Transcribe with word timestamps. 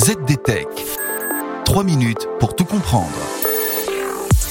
ZDTech. 0.00 0.66
3 1.66 1.84
minutes 1.84 2.26
pour 2.38 2.56
tout 2.56 2.64
comprendre. 2.64 3.12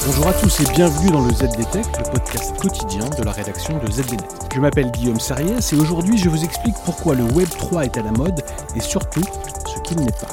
Bonjour 0.06 0.28
à 0.28 0.34
tous 0.34 0.60
et 0.60 0.72
bienvenue 0.76 1.10
dans 1.10 1.26
le 1.26 1.34
ZDTech, 1.34 1.88
le 1.98 2.12
podcast 2.12 2.56
quotidien 2.62 3.10
de 3.18 3.24
la 3.24 3.32
rédaction 3.32 3.80
de 3.80 3.92
ZDNet. 3.92 4.28
Je 4.54 4.60
m'appelle 4.60 4.92
Guillaume 4.92 5.20
Sariès 5.20 5.74
et 5.74 5.76
aujourd'hui 5.76 6.20
je 6.20 6.30
vous 6.30 6.44
explique 6.44 6.76
pourquoi 6.86 7.16
le 7.16 7.24
Web 7.24 7.50
3 7.50 7.86
est 7.86 7.98
à 7.98 8.04
la 8.04 8.12
mode 8.12 8.44
et 8.76 8.80
surtout 8.80 9.24
ce 9.66 9.82
qu'il 9.82 9.98
n'est 10.02 10.12
pas. 10.12 10.30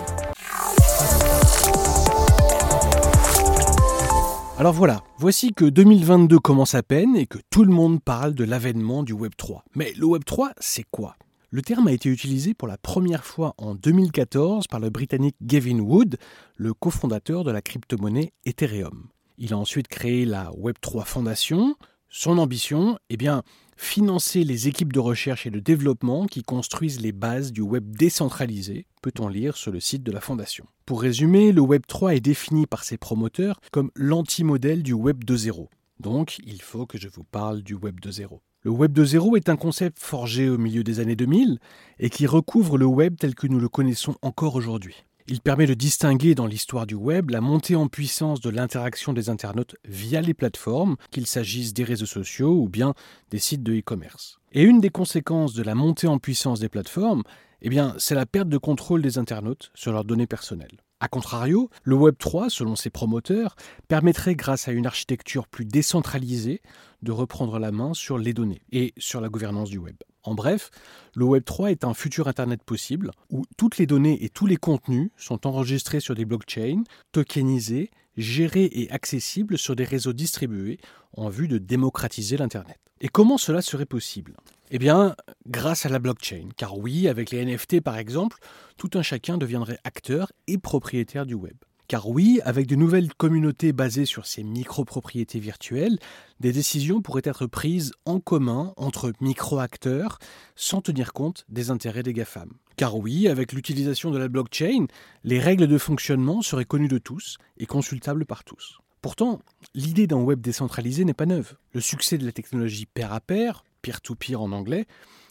Alors 4.59 4.75
voilà, 4.75 5.01
voici 5.17 5.55
que 5.55 5.64
2022 5.64 6.39
commence 6.41 6.75
à 6.75 6.83
peine 6.83 7.17
et 7.17 7.25
que 7.25 7.39
tout 7.48 7.64
le 7.64 7.73
monde 7.73 8.03
parle 8.03 8.35
de 8.35 8.45
l'avènement 8.45 9.03
du 9.03 9.14
Web 9.14 9.33
3. 9.35 9.64
Mais 9.77 9.95
le 9.96 10.05
Web 10.05 10.25
3, 10.27 10.51
c'est 10.61 10.85
quoi? 10.91 11.17
Le 11.51 11.63
terme 11.63 11.87
a 11.89 11.93
été 11.93 12.09
utilisé 12.09 12.55
pour 12.55 12.67
la 12.67 12.77
première 12.77 13.25
fois 13.25 13.55
en 13.59 13.75
2014 13.75 14.66
par 14.66 14.80
le 14.80 14.91
Britannique 14.91 15.37
Gavin 15.41 15.79
Wood, 15.79 16.16
le 16.57 16.75
cofondateur 16.75 17.45
de 17.45 17.53
la 17.53 17.62
crypto-monnaie 17.62 18.33
Ethereum. 18.45 19.09
Il 19.39 19.53
a 19.53 19.59
ensuite 19.59 19.89
créé 19.89 20.25
la 20.25 20.51
Web3 20.51 21.05
Foundation. 21.05 21.77
Son 22.09 22.39
ambition, 22.39 22.98
eh 23.11 23.17
bien, 23.17 23.43
financer 23.77 24.43
les 24.43 24.69
équipes 24.69 24.93
de 24.93 24.98
recherche 24.98 25.47
et 25.47 25.51
de 25.51 25.61
développement 25.61 26.27
qui 26.27 26.43
construisent 26.43 27.01
les 27.01 27.12
bases 27.12 27.53
du 27.53 27.61
web 27.61 27.95
décentralisé, 27.97 28.87
peut-on 29.03 29.28
lire 29.28 29.56
sur 29.56 29.70
le 29.70 29.81
site 29.81 30.03
de 30.03 30.12
la 30.12 30.20
Fondation. 30.20 30.67
Pour 30.84 31.03
résumer, 31.03 31.53
le 31.53 31.61
Web 31.61 31.83
3 31.87 32.15
est 32.15 32.20
défini 32.20 32.67
par 32.67 32.84
ses 32.84 32.97
promoteurs 32.97 33.61
comme 33.70 33.91
l'anti-modèle 33.95 34.83
du 34.83 34.95
Web 34.95 35.25
2.0. 35.25 35.69
Donc, 36.01 36.39
il 36.45 36.61
faut 36.61 36.87
que 36.87 36.98
je 36.98 37.09
vous 37.09 37.25
parle 37.25 37.62
du 37.62 37.75
Web 37.75 38.01
2.0. 38.01 38.41
Le 38.66 38.73
Web 38.73 38.98
2.0 38.98 39.37
est 39.37 39.48
un 39.48 39.55
concept 39.55 40.01
forgé 40.01 40.48
au 40.48 40.59
milieu 40.59 40.83
des 40.83 40.98
années 40.98 41.15
2000 41.15 41.61
et 42.01 42.11
qui 42.11 42.27
recouvre 42.27 42.79
le 42.79 42.84
Web 42.84 43.15
tel 43.16 43.37
que 43.37 43.47
nous 43.47 43.61
le 43.61 43.69
connaissons 43.69 44.16
encore 44.23 44.56
aujourd'hui. 44.56 45.05
Il 45.29 45.41
permet 45.41 45.66
de 45.66 45.75
distinguer 45.75 46.34
dans 46.34 46.48
l'histoire 46.48 46.84
du 46.84 46.97
web 46.97 47.31
la 47.31 47.41
montée 47.41 47.77
en 47.77 47.87
puissance 47.87 48.41
de 48.41 48.50
l'interaction 48.50 49.12
des 49.12 49.28
internautes 49.28 49.77
via 49.84 50.20
les 50.20 50.34
plateformes, 50.34 50.97
qu'il 51.12 51.28
s'agisse 51.28 51.75
des 51.75 51.84
réseaux 51.84 52.06
sociaux 52.06 52.61
ou 52.61 52.69
bien 52.69 52.94
des 53.31 53.39
sites 53.39 53.62
de 53.62 53.72
e-commerce. 53.72 54.41
Et 54.50 54.64
une 54.64 54.81
des 54.81 54.91
conséquences 54.91 55.55
de 55.55 55.62
la 55.62 55.77
montée 55.77 56.09
en 56.09 56.19
puissance 56.19 56.59
des 56.59 56.69
plateformes, 56.69 57.22
eh 57.62 57.70
c'est 57.98 58.17
la 58.17 58.27
perte 58.27 58.48
de 58.48 58.59
contrôle 58.59 59.00
des 59.00 59.17
internautes 59.17 59.70
sur 59.75 59.92
leurs 59.92 60.05
données 60.05 60.27
personnelles. 60.27 60.83
A 60.98 61.08
contrario, 61.08 61.69
le 61.83 61.94
Web 61.94 62.16
3, 62.19 62.48
selon 62.48 62.75
ses 62.75 62.89
promoteurs, 62.89 63.55
permettrait, 63.86 64.34
grâce 64.34 64.66
à 64.66 64.72
une 64.72 64.86
architecture 64.86 65.47
plus 65.47 65.66
décentralisée, 65.66 66.62
de 67.03 67.12
reprendre 67.12 67.58
la 67.58 67.70
main 67.70 67.92
sur 67.92 68.16
les 68.16 68.33
données 68.33 68.62
et 68.72 68.94
sur 68.97 69.20
la 69.20 69.28
gouvernance 69.28 69.69
du 69.69 69.77
web. 69.77 69.97
En 70.22 70.34
bref, 70.34 70.70
le 71.14 71.25
Web 71.27 71.44
3 71.44 71.70
est 71.70 71.84
un 71.84 71.92
futur 71.92 72.28
Internet 72.28 72.62
possible 72.64 73.11
où 73.30 73.44
toutes 73.58 73.77
les 73.77 73.86
données 73.86 74.25
et 74.25 74.30
tous 74.30 74.47
les 74.47 74.56
contenus 74.56 75.11
sont 75.19 75.47
enregistrés 75.47 76.00
sur 76.00 76.14
des 76.14 76.25
blockchains, 76.25 76.83
tokenisés, 77.12 77.91
gérés 78.16 78.70
et 78.72 78.91
accessibles 78.91 79.58
sur 79.58 79.77
des 79.77 79.84
réseaux 79.84 80.14
distribués 80.14 80.78
en 81.12 81.28
vue 81.28 81.48
de 81.48 81.58
démocratiser 81.58 82.38
l'Internet. 82.38 82.78
Et 83.03 83.08
comment 83.08 83.36
cela 83.36 83.60
serait 83.60 83.86
possible? 83.86 84.34
Eh 84.70 84.78
bien, 84.78 85.14
grâce 85.47 85.86
à 85.86 85.89
la 85.89 86.00
blockchain. 86.00 86.48
Car 86.56 86.77
oui, 86.77 87.06
avec 87.06 87.31
les 87.31 87.45
NFT 87.45 87.81
par 87.81 87.97
exemple, 87.97 88.39
tout 88.77 88.91
un 88.95 89.03
chacun 89.03 89.39
deviendrait 89.39 89.78
acteur 89.84 90.33
et 90.48 90.59
propriétaire 90.59 91.25
du 91.25 91.34
web. 91.34 91.55
Car 91.86 92.09
oui, 92.09 92.41
avec 92.45 92.67
de 92.67 92.75
nouvelles 92.75 93.14
communautés 93.14 93.72
basées 93.72 94.06
sur 94.06 94.27
ces 94.27 94.42
micro-propriétés 94.42 95.39
virtuelles, 95.39 96.00
des 96.41 96.50
décisions 96.50 97.00
pourraient 97.00 97.22
être 97.25 97.47
prises 97.47 97.92
en 98.06 98.19
commun 98.19 98.72
entre 98.77 99.12
micro-acteurs 99.20 100.19
sans 100.56 100.81
tenir 100.81 101.12
compte 101.12 101.44
des 101.48 101.70
intérêts 101.70 102.03
des 102.03 102.12
GAFAM. 102.12 102.50
Car 102.77 102.97
oui, 102.97 103.28
avec 103.28 103.53
l'utilisation 103.53 104.11
de 104.11 104.19
la 104.19 104.27
blockchain, 104.27 104.87
les 105.22 105.39
règles 105.39 105.69
de 105.69 105.78
fonctionnement 105.78 106.42
seraient 106.42 106.64
connues 106.64 106.89
de 106.89 106.98
tous 106.98 107.39
et 107.56 107.67
consultables 107.67 108.27
par 108.27 108.42
tous. 108.42 108.81
Pourtant, 109.00 109.39
l'idée 109.75 110.09
d'un 110.09 110.21
web 110.21 110.41
décentralisé 110.41 111.04
n'est 111.04 111.15
pas 111.15 111.27
neuve. 111.27 111.54
Le 111.72 111.81
succès 111.81 112.19
de 112.19 112.27
la 112.27 112.33
technologie 112.33 112.87
pair 112.87 113.12
à 113.12 113.21
pair, 113.21 113.62
peer-to-peer 113.86 114.42
en 114.42 114.50
anglais, 114.50 114.86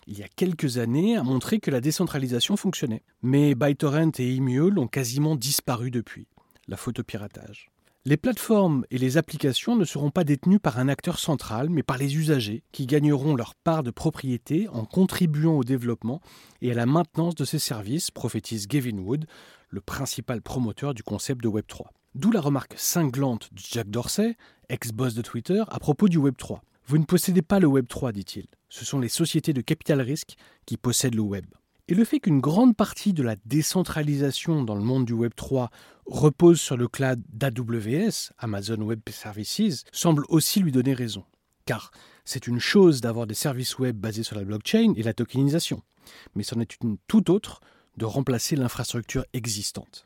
il 0.07 0.17
y 0.17 0.23
a 0.23 0.29
quelques 0.29 0.77
années 0.77 1.17
a 1.17 1.23
montré 1.23 1.59
que 1.59 1.71
la 1.71 1.81
décentralisation 1.81 2.55
fonctionnait. 2.55 3.03
Mais 3.21 3.53
ByteDance 3.53 4.19
et 4.19 4.35
Emule 4.35 4.79
ont 4.79 4.87
quasiment 4.87 5.35
disparu 5.35 5.91
depuis. 5.91 6.27
La 6.69 6.77
photopiratage. 6.77 7.69
Les 8.05 8.15
plateformes 8.15 8.85
et 8.91 8.97
les 8.97 9.17
applications 9.17 9.75
ne 9.75 9.83
seront 9.83 10.11
pas 10.11 10.23
détenues 10.23 10.59
par 10.59 10.79
un 10.79 10.87
acteur 10.87 11.19
central, 11.19 11.69
mais 11.69 11.83
par 11.83 11.97
les 11.97 12.15
usagers, 12.15 12.63
qui 12.71 12.85
gagneront 12.85 13.35
leur 13.35 13.55
part 13.55 13.83
de 13.83 13.91
propriété 13.91 14.69
en 14.69 14.85
contribuant 14.85 15.57
au 15.57 15.63
développement 15.63 16.21
et 16.61 16.71
à 16.71 16.75
la 16.75 16.85
maintenance 16.85 17.35
de 17.35 17.43
ces 17.43 17.59
services, 17.59 18.11
prophétise 18.11 18.67
Gavin 18.67 18.99
Wood, 18.99 19.25
le 19.69 19.81
principal 19.81 20.41
promoteur 20.41 20.93
du 20.93 21.03
concept 21.03 21.41
de 21.41 21.49
Web3. 21.49 21.87
D'où 22.13 22.31
la 22.31 22.39
remarque 22.39 22.75
cinglante 22.77 23.49
de 23.51 23.59
Jack 23.59 23.89
Dorsey, 23.89 24.37
ex-boss 24.69 25.15
de 25.15 25.21
Twitter, 25.21 25.63
à 25.67 25.79
propos 25.79 26.07
du 26.07 26.17
Web 26.17 26.35
3. 26.37 26.61
Vous 26.87 26.99
ne 26.99 27.03
possédez 27.03 27.41
pas 27.41 27.59
le 27.59 27.65
Web 27.65 27.87
3, 27.87 28.11
dit-il. 28.11 28.45
Ce 28.69 28.85
sont 28.85 28.99
les 28.99 29.09
sociétés 29.09 29.53
de 29.53 29.61
capital 29.61 30.01
risque 30.01 30.35
qui 30.67 30.77
possèdent 30.77 31.15
le 31.15 31.21
Web. 31.21 31.47
Et 31.87 31.95
le 31.95 32.05
fait 32.05 32.19
qu'une 32.19 32.39
grande 32.39 32.75
partie 32.75 33.11
de 33.11 33.23
la 33.23 33.35
décentralisation 33.45 34.63
dans 34.63 34.75
le 34.75 34.83
monde 34.83 35.05
du 35.05 35.13
Web 35.13 35.31
3 35.35 35.71
repose 36.05 36.61
sur 36.61 36.77
le 36.77 36.87
cloud 36.87 37.23
d'AWS, 37.33 38.33
Amazon 38.37 38.81
Web 38.81 38.99
Services, 39.09 39.83
semble 39.91 40.25
aussi 40.29 40.59
lui 40.59 40.71
donner 40.71 40.93
raison. 40.93 41.23
Car 41.65 41.89
c'est 42.23 42.45
une 42.45 42.59
chose 42.59 43.01
d'avoir 43.01 43.25
des 43.25 43.33
services 43.33 43.79
web 43.79 43.97
basés 43.97 44.23
sur 44.23 44.35
la 44.35 44.43
blockchain 44.43 44.93
et 44.95 45.01
la 45.01 45.13
tokenisation, 45.15 45.81
mais 46.35 46.43
c'en 46.43 46.59
est 46.59 46.75
une 46.83 46.97
tout 47.07 47.31
autre 47.31 47.61
de 47.97 48.05
remplacer 48.05 48.55
l'infrastructure 48.55 49.25
existante. 49.33 50.05